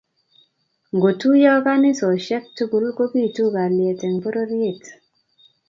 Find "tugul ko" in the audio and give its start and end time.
2.55-3.03